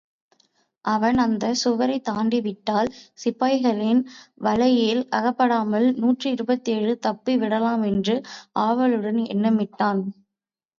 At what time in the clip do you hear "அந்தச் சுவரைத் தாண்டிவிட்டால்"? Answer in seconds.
1.17-2.89